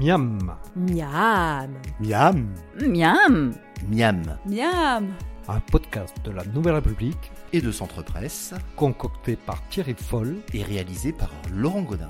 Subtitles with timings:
[0.00, 0.38] Miam,
[0.76, 1.70] Miam.
[2.00, 2.46] Miam.
[2.80, 3.52] Miam.
[3.90, 4.22] Miam.
[4.46, 5.06] Miam.
[5.48, 10.36] un podcast de la Nouvelle République Et de Centre Presse concocté par Thierry Foll.
[10.54, 12.08] et réalisé par Laurent Godin.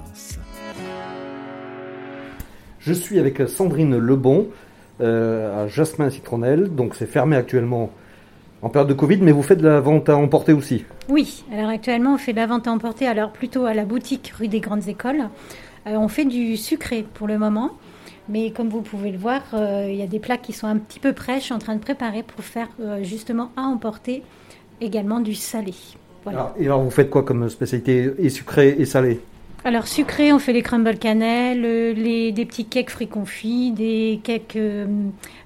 [2.79, 4.49] Je suis avec Sandrine Lebon
[5.01, 7.91] euh, à Jasmin Citronnelle, donc c'est fermé actuellement
[8.61, 10.85] en période de Covid, mais vous faites de la vente à emporter aussi.
[11.09, 14.33] Oui, alors actuellement on fait de la vente à emporter, alors plutôt à la boutique
[14.37, 15.29] rue des Grandes Écoles.
[15.89, 17.71] Euh, on fait du sucré pour le moment,
[18.29, 20.77] mais comme vous pouvez le voir, euh, il y a des plats qui sont un
[20.77, 24.23] petit peu prêts, je suis en train de préparer pour faire euh, justement à emporter
[24.81, 25.75] également du salé.
[26.25, 26.41] Voilà.
[26.41, 29.21] Alors, et alors vous faites quoi comme spécialité et sucré et salé?
[29.65, 34.55] Alors sucré, on fait les crumbles cannelle, les, des petits cakes fruits confits, des cakes
[34.55, 34.87] euh,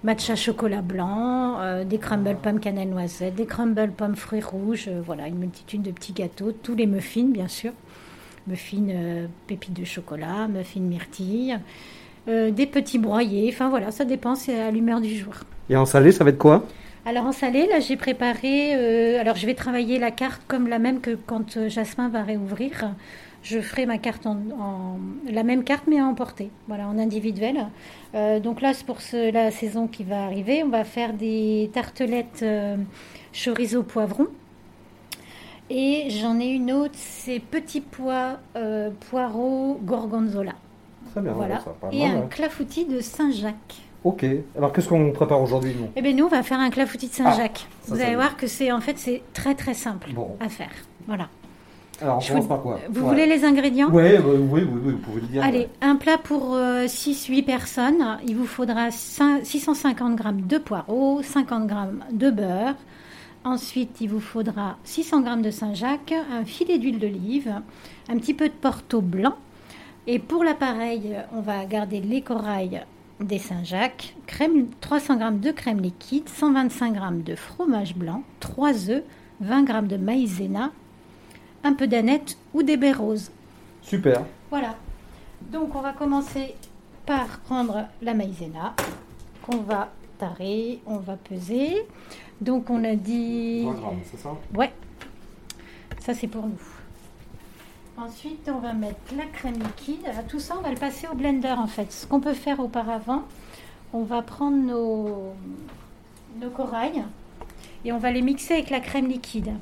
[0.05, 5.01] matcha chocolat blanc, euh, des crumbles pommes cannelle noisette, des crumbles pommes fruits rouges, euh,
[5.05, 7.73] voilà, une multitude de petits gâteaux, tous les muffins bien sûr,
[8.47, 11.59] muffins euh, pépites de chocolat, muffins myrtille,
[12.29, 15.35] euh, des petits broyés, enfin voilà, ça dépend, c'est à l'humeur du jour.
[15.71, 16.65] Et en salé, ça va être quoi?
[17.05, 20.79] Alors en salé, là j'ai préparé, euh, alors je vais travailler la carte comme la
[20.79, 22.95] même que quand euh, Jasmin va réouvrir.
[23.43, 24.99] Je ferai ma carte en, en-
[25.29, 27.67] la même carte mais à emporter, voilà, en individuel.
[28.15, 31.69] Euh, donc là, c'est pour ce- la saison qui va arriver, on va faire des
[31.73, 32.77] tartelettes euh,
[33.33, 34.29] chorizo poivron.
[35.75, 40.53] Et j'en ai une autre, c'est petits pois euh, poireaux gorgonzola.
[41.13, 41.61] Très bien, Voilà.
[41.61, 42.27] ça, Et mal, un hein.
[42.29, 43.81] clafoutis de Saint-Jacques.
[44.05, 45.89] Ok, alors qu'est-ce qu'on prépare aujourd'hui nous?
[45.97, 47.67] Eh bien, nous, on va faire un clafoutis de Saint-Jacques.
[47.71, 50.37] Ah, vous allez voir que c'est en fait c'est très très simple Bon.
[50.41, 50.71] à faire.
[51.07, 51.29] Voilà.
[52.03, 52.79] Alors on Je commence vous- par quoi?
[52.91, 53.09] Vous Ouais.
[53.09, 53.89] voulez les ingrédients?
[53.91, 55.43] Ouais, oui, oui, oui, vous pouvez le dire.
[55.43, 56.55] Allez, un plat pour
[56.87, 58.19] 6-8 personnes.
[58.27, 61.75] Il vous faudra cin- 650 g de poireaux, 50 g
[62.13, 62.75] de beurre.
[63.45, 67.53] Ensuite, il vous faudra 600 g de Saint-Jacques, un filet d'huile d'olive,
[68.09, 69.35] un petit peu de porto blanc.
[70.07, 72.85] Et pour l'appareil, on va garder les corails
[73.19, 79.03] des Saint-Jacques, crème, 300 g de crème liquide, 125 g de fromage blanc, 3 œufs,
[79.41, 80.71] 20 g de maïzena,
[81.65, 83.33] un peu d'aneth ou des baies roses.
[83.83, 84.25] Super.
[84.51, 84.77] Voilà.
[85.51, 86.55] Donc on va commencer
[87.07, 88.75] par prendre la maïzena
[89.43, 91.85] qu'on va tarer, on va peser.
[92.43, 94.37] Donc on a dit 20 grammes, c'est ça?
[94.55, 94.73] Ouais.
[96.01, 96.59] Ça c'est pour nous.
[97.97, 100.05] Ensuite, on va mettre la crème liquide.
[100.07, 101.93] Alors, Tout ça, on va le passer au blender en fait.
[101.93, 103.23] Ce qu'on peut faire auparavant,
[103.93, 105.35] on va prendre nos,
[106.41, 107.05] nos corails
[107.85, 109.53] et on va les mixer avec la crème liquide.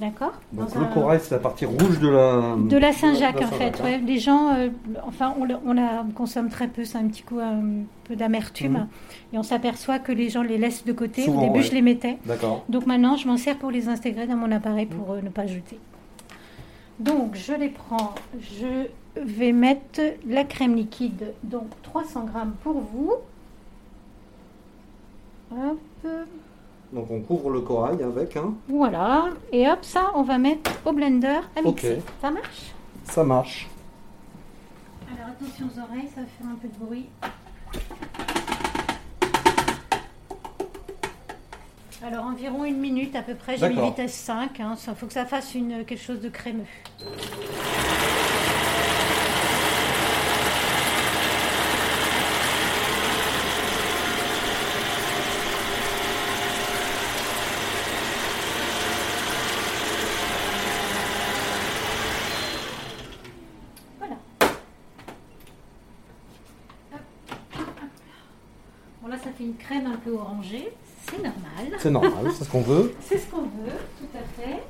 [0.00, 2.56] D'accord Donc Dans le un- corail, c'est la partie rouge de la...
[2.56, 3.78] de la Saint-Jacques, en fait.
[3.82, 3.98] Ouais.
[3.98, 4.70] Les gens, euh,
[5.06, 7.60] enfin, on, on la consomme très peu, c'est un petit coup un
[8.04, 8.72] peu d'amertume.
[8.72, 8.88] Mhm.
[9.34, 11.22] Et on s'aperçoit que les gens les laissent de côté.
[11.24, 11.62] Souvent, Au début, ouais.
[11.64, 12.16] je les mettais.
[12.24, 12.64] D'accord.
[12.70, 15.46] Donc maintenant, je m'en sers pour les intégrer dans mon appareil pour euh, ne pas
[15.46, 15.78] jeter.
[16.98, 18.14] Donc, je les prends.
[18.40, 18.86] Je
[19.22, 23.12] vais mettre la crème liquide, donc 300 grammes pour vous.
[25.52, 25.78] Hop.
[26.92, 29.28] Donc on couvre le corail avec, hein Voilà.
[29.52, 31.66] Et hop, ça, on va mettre au blender à Ok.
[31.84, 32.02] mixer.
[32.20, 32.72] Ça marche?
[33.04, 33.68] Ça marche.
[35.14, 37.06] Alors attention aux oreilles, ça va faire un peu de bruit.
[42.02, 45.26] Alors environ une minute à peu près, j'ai mis vitesse 5, il faut que ça
[45.26, 46.64] fasse une, quelque chose de crémeux.
[63.98, 64.16] Voilà.
[66.92, 67.00] Hop.
[69.02, 70.72] Bon là ça fait une crème un peu orangée,
[71.06, 71.78] c'est normal.
[71.78, 72.94] C'est normal, c'est ce qu'on veut.
[73.02, 74.62] C'est ce qu'on veut, tout à fait.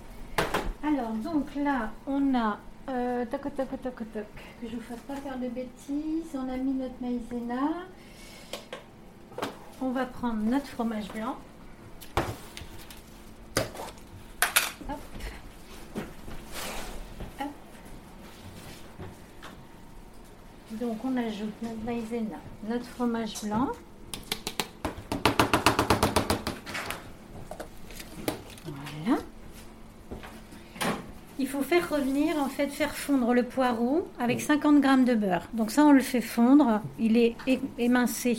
[0.87, 2.59] Alors, donc là, on a.
[2.88, 4.25] Euh, toc, toc, toc, toc, toc,
[4.61, 6.34] que je ne vous fasse pas faire de bêtises.
[6.34, 7.87] On a mis notre maïzena.
[9.81, 11.37] On va prendre notre fromage blanc.
[14.88, 14.99] Hop.
[17.41, 17.49] Hop.
[20.72, 22.38] Donc, on ajoute notre maïzena,
[22.69, 23.69] notre fromage blanc.
[29.05, 29.19] Voilà.
[31.38, 35.43] Il faut faire revenir, en fait, faire fondre le poireau avec 50 grammes de beurre.
[35.52, 36.81] Donc ça, on le fait fondre.
[36.99, 37.37] Il est
[37.79, 38.38] émincé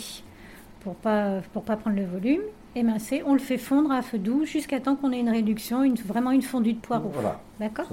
[0.81, 2.41] pour pas pour pas prendre le volume.
[2.75, 5.95] Émincé, on le fait fondre à feu doux jusqu'à temps qu'on ait une réduction, une,
[5.95, 7.11] vraiment une fondue de poireau.
[7.13, 7.39] Voilà.
[7.59, 7.87] D'accord.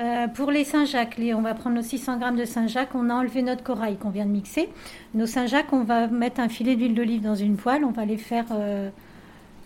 [0.00, 2.94] Euh, pour les Saint-Jacques, les- on va prendre nos 600 grammes de Saint-Jacques.
[2.94, 4.68] On a enlevé notre corail qu'on vient de mixer.
[5.14, 7.82] Nos Saint-Jacques, on va mettre un filet d'huile d'olive dans une poêle.
[7.84, 8.90] On va les faire, euh,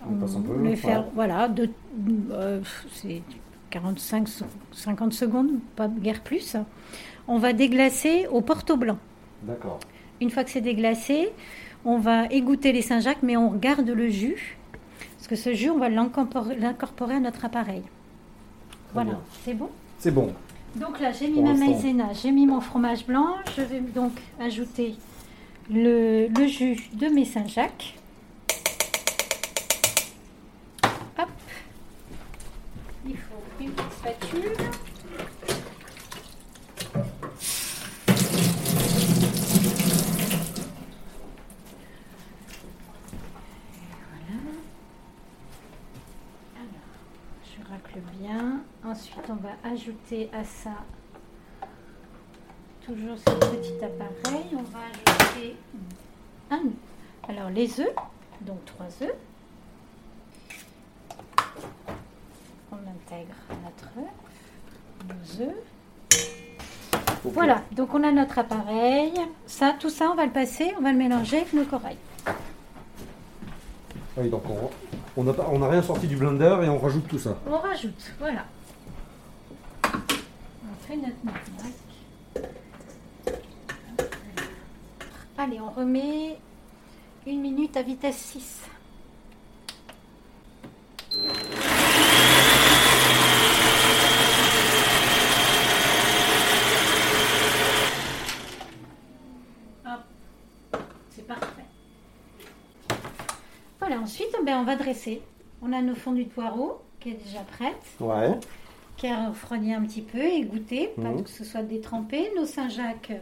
[0.08, 1.68] On peu, les faire, voilà, de,
[2.30, 2.60] euh,
[2.92, 3.22] c'est
[3.70, 4.28] 45,
[4.72, 6.56] 50 secondes, pas guère plus.
[7.28, 8.98] On va déglacer au porto blanc.
[9.42, 9.80] D'accord.
[10.20, 11.30] une fois que c'est déglacé,
[11.84, 14.58] on va égoutter les Saint-Jacques, mais on garde le jus.
[15.16, 17.82] Parce que ce jus, on va l'incorporer à notre appareil.
[18.92, 19.70] Voilà, c'est bon?
[19.98, 20.34] C'est bon.
[20.76, 23.36] Donc là, j'ai mis ma maïzena, j'ai mis mon fromage blanc.
[23.56, 24.94] Je vais donc ajouter
[25.70, 27.94] le, le jus de mes Saint-Jacques.
[31.18, 31.28] Hop.
[33.06, 33.64] Il faut
[34.32, 34.38] je
[47.68, 48.60] racle bien.
[48.84, 50.70] Ensuite, on va ajouter à ça
[52.84, 54.46] toujours ce petit appareil.
[54.52, 55.56] On va ajouter
[56.50, 56.62] un.
[57.28, 57.94] Alors, les œufs,
[58.42, 59.14] donc trois œufs.
[62.72, 63.34] On intègre
[65.40, 65.54] œufs.
[67.24, 69.12] Voilà, donc on a notre appareil.
[69.46, 71.96] Ça, tout ça, on va le passer, on va le mélanger avec nos corails.
[74.16, 74.70] Oui, donc on
[75.16, 77.36] on n'a pas- on n'a rien sorti du blender et on rajoute tout ça.
[77.46, 78.44] On rajoute, voilà.
[79.84, 81.40] On fait notre marque.
[85.36, 86.36] Allez, on remet
[87.26, 88.62] une minute à vitesse 6.
[99.86, 100.00] Hop,
[101.10, 101.64] c'est parfait.
[103.78, 105.22] Voilà, ensuite, ben, on va dresser.
[105.62, 108.38] On a nos fondus de poireaux qui est déjà prête, Ouais.
[108.96, 111.22] qui a refroidi un petit peu, égouttée, pas Mhm.
[111.24, 112.30] que ce soit détrempé.
[112.36, 113.12] Nos Saint-Jacques,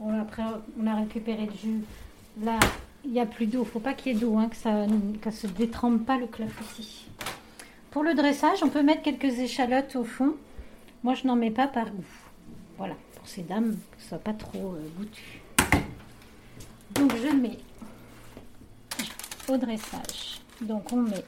[0.00, 0.42] on a, après,
[0.80, 1.80] on a récupéré le jus.
[2.42, 2.58] Là,
[3.04, 3.60] il n'y a plus d'eau.
[3.62, 6.18] Il ne faut pas qu'il y ait d'eau, hein, que ça ne se détrempe pas
[6.18, 7.08] le clafoutis.
[7.90, 10.34] Pour le dressage, on peut mettre quelques échalotes au fond.
[11.02, 12.04] Moi, je n'en mets pas par goût.
[12.78, 15.40] Voilà, pour ces dames, que ce soit pas trop euh, goûtu.
[16.98, 17.58] Donc, je mets
[19.48, 20.40] au dressage.
[20.60, 21.24] Donc, on met.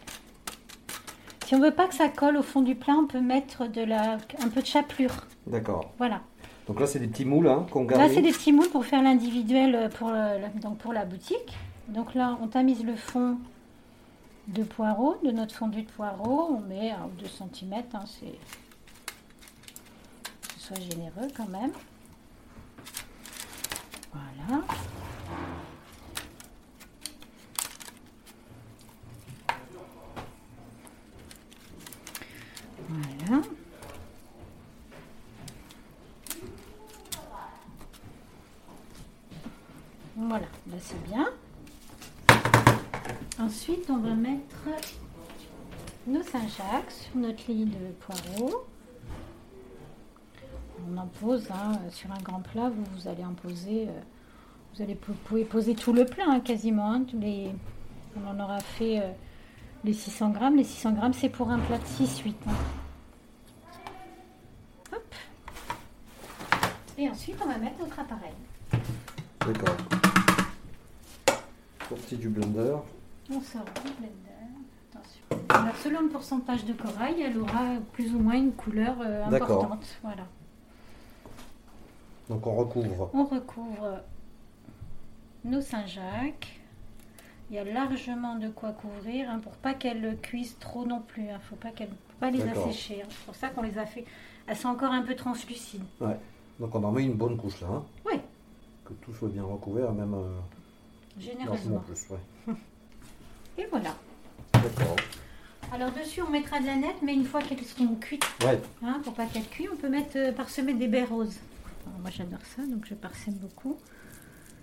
[1.47, 3.83] Si on veut pas que ça colle au fond du plat, on peut mettre de
[3.83, 5.27] la, un peu de chapelure.
[5.47, 5.93] D'accord.
[5.99, 6.21] Voilà.
[6.67, 8.03] Donc là, c'est des petits moules hein, qu'on garde.
[8.03, 11.57] Là, c'est des petits moules pour faire l'individuel euh, pour, le- donc pour la boutique.
[11.89, 13.39] Donc là, on tamise le fond
[14.49, 16.49] de poireaux, de notre fondu de poireaux.
[16.51, 18.37] On met 1 ou 2 cm, hein, c'est que
[20.59, 21.73] ce soit généreux quand même.
[24.13, 24.63] Voilà.
[40.17, 41.29] Voilà, là c'est bien.
[43.41, 44.57] Ensuite, on va mettre
[46.07, 48.67] nos Saint-Jacques sur notre lit de poireaux.
[50.91, 54.01] On en pose hein, sur un grand plat, vous, vous allez en poser, euh,
[54.75, 56.91] vous allez, pouvez poser tout le plat hein, quasiment.
[56.93, 57.51] hein, tous les,
[58.17, 59.11] on en aura fait euh,
[59.85, 60.57] les 600 grammes.
[60.57, 62.33] Les 600 grammes, c'est pour un plat de 6-8.
[62.47, 62.53] hein.
[64.93, 65.15] Hop.
[66.97, 68.33] Et ensuite, on va mettre notre appareil.
[69.41, 69.77] D'accord.
[71.89, 72.77] Sortie du blender.
[73.31, 74.15] On sort du blender.
[74.93, 75.45] Attention.
[75.51, 79.85] Alors, selon le pourcentage de corail, elle aura plus ou moins une couleur euh, importante.
[80.03, 80.25] Voilà.
[82.29, 83.11] Donc on recouvre.
[83.15, 84.01] On recouvre
[85.45, 86.61] nos Saint-Jacques.
[87.51, 91.23] Il y a largement de quoi couvrir hein, pour pas qu'elles cuisent trop non plus.
[91.25, 91.89] Il ne faut pas qu'elles
[92.21, 93.03] pas les assécher.
[93.03, 93.07] hein.
[93.09, 94.05] C'est pour ça qu'on les a fait.
[94.47, 95.85] Elles sont encore un peu translucides.
[96.61, 97.69] Donc on en met une bonne couche là.
[97.71, 98.21] hein, Oui,
[98.85, 100.39] que tout soit bien recouvert, même euh,
[101.19, 101.79] généreusement.
[101.81, 102.07] plus.
[102.11, 102.55] Ouais.
[103.59, 103.95] Et voilà.
[104.55, 104.97] D'accord.
[105.73, 108.59] Alors dessus, on mettra de la nette, mais une fois qu'elles seront cuites, Ouais.
[108.83, 111.37] Hein, pour pas qu'elle cuit, on peut mettre euh, parsemer des baies roses.
[111.87, 113.77] Alors, moi j'adore ça, donc je parsème beaucoup.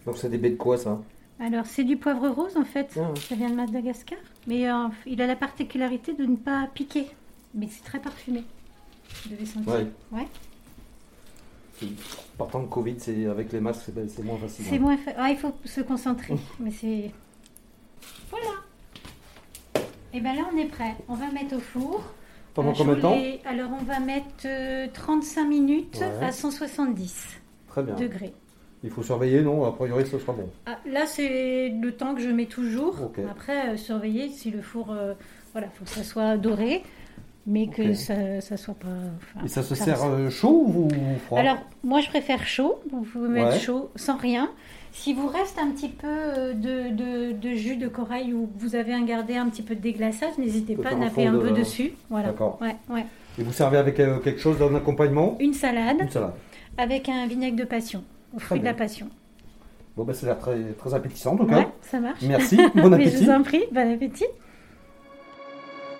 [0.06, 1.00] Donc c'est des baies de quoi ça?
[1.40, 5.22] Alors c'est du poivre rose en fait, Ah ça vient de Madagascar, mais euh, il
[5.22, 7.08] a la particularité de ne pas piquer,
[7.54, 8.44] mais c'est très parfumé.
[9.26, 9.72] Vous devez sentir.
[9.74, 9.88] Ouais.
[10.12, 10.28] Ouais.
[12.38, 14.66] Partant de Covid, c'est avec les masques, c'est c'est moins facile.
[14.70, 14.80] C'est hein.
[14.80, 14.98] moins.
[14.98, 17.12] fa- Ah, il faut se concentrer, mais c'est.
[20.16, 20.96] Et bien là on est prêt.
[21.10, 22.02] On va mettre au four.
[22.54, 26.26] Pendant Euh, combien de temps Alors on va mettre euh, 35 minutes Ouais.
[26.26, 27.96] à 170 Très bien.
[27.96, 28.34] degrés.
[28.84, 29.66] Il faut surveiller, non?
[29.66, 30.48] A priori, ce sera bon.
[30.68, 33.12] Ah, là, c'est le temps que je mets toujours.
[33.30, 35.14] Après, euh, surveiller si le four, euh,
[35.54, 36.84] voilà, faut que ça soit doré,
[37.48, 38.88] mais que ça, ça soit pas.
[39.18, 40.88] enfin, Et ça se ça sert euh, chaud ou
[41.26, 41.40] froid?
[41.40, 42.80] Alors, moi, je préfère chaud.
[42.92, 43.60] Vous pouvez mettre Ouais.
[43.60, 44.50] chaud sans rien.
[44.92, 48.76] Si vous reste un petit peu euh, de, de- de jus de corail ou vous
[48.76, 51.52] avez un gardé un petit peu de déglaçage, n'hésitez pas à napper un de- peu
[51.52, 51.92] dessus.
[52.10, 52.30] Voilà.
[52.30, 52.58] D'accord.
[52.62, 53.06] Ouais, ouais.
[53.38, 55.36] Et vous servez avec euh, quelque chose d'un accompagnement?
[55.42, 56.32] Une salade Une salade.
[56.78, 59.10] avec un vinaigre de passion, au fruit de la passion.
[59.98, 61.58] Bon, bah, ça a l'air très, très appétissant en tout cas.
[61.60, 62.22] Ouais, ça marche.
[62.24, 63.26] Merci, bon Mais je appétit.
[63.26, 64.26] vous en prie, bon appétit.